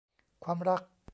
[0.43, 0.81] ความรัก